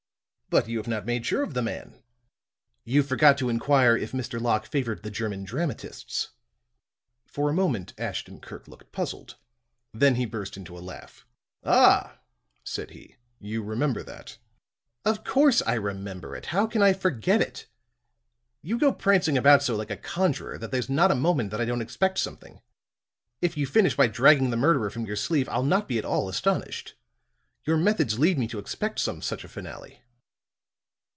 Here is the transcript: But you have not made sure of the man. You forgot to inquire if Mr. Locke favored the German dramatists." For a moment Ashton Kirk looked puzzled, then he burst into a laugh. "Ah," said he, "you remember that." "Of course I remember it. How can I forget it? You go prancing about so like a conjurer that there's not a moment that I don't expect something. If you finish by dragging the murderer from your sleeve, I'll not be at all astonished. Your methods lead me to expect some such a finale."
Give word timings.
But 0.51 0.67
you 0.67 0.79
have 0.79 0.87
not 0.89 1.05
made 1.05 1.25
sure 1.25 1.43
of 1.43 1.53
the 1.53 1.61
man. 1.61 2.03
You 2.83 3.03
forgot 3.03 3.37
to 3.37 3.47
inquire 3.47 3.95
if 3.95 4.11
Mr. 4.11 4.37
Locke 4.37 4.65
favored 4.65 5.01
the 5.01 5.09
German 5.09 5.45
dramatists." 5.45 6.31
For 7.25 7.49
a 7.49 7.53
moment 7.53 7.93
Ashton 7.97 8.41
Kirk 8.41 8.67
looked 8.67 8.91
puzzled, 8.91 9.37
then 9.93 10.15
he 10.15 10.25
burst 10.25 10.57
into 10.57 10.77
a 10.77 10.83
laugh. 10.83 11.25
"Ah," 11.63 12.19
said 12.65 12.89
he, 12.89 13.15
"you 13.39 13.63
remember 13.63 14.03
that." 14.03 14.39
"Of 15.05 15.23
course 15.23 15.61
I 15.61 15.75
remember 15.75 16.35
it. 16.35 16.47
How 16.47 16.67
can 16.67 16.81
I 16.81 16.91
forget 16.91 17.39
it? 17.41 17.67
You 18.61 18.77
go 18.77 18.91
prancing 18.91 19.37
about 19.37 19.63
so 19.63 19.77
like 19.77 19.89
a 19.89 19.95
conjurer 19.95 20.57
that 20.57 20.69
there's 20.71 20.89
not 20.89 21.11
a 21.11 21.15
moment 21.15 21.51
that 21.51 21.61
I 21.61 21.65
don't 21.65 21.81
expect 21.81 22.17
something. 22.17 22.59
If 23.41 23.55
you 23.55 23.65
finish 23.65 23.95
by 23.95 24.07
dragging 24.07 24.49
the 24.49 24.57
murderer 24.57 24.89
from 24.89 25.05
your 25.05 25.15
sleeve, 25.15 25.47
I'll 25.47 25.63
not 25.63 25.87
be 25.87 25.97
at 25.97 26.03
all 26.03 26.27
astonished. 26.27 26.95
Your 27.63 27.77
methods 27.77 28.19
lead 28.19 28.37
me 28.37 28.49
to 28.49 28.59
expect 28.59 28.99
some 28.99 29.21
such 29.21 29.45
a 29.45 29.47
finale." 29.47 30.01